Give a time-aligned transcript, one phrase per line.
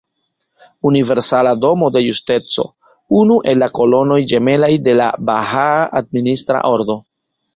[0.89, 2.63] Universala Domo de Justeco:
[3.19, 6.97] Unu el la kolonoj ĝemelaj de la Bahaa administra ordo.